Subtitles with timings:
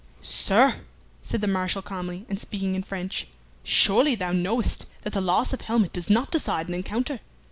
[0.23, 0.77] "Sir,"
[1.21, 3.27] said the Marshal calmly, and speaking in French,
[3.61, 7.19] "surely thou knowest that the loss of helmet does not decide an encounter.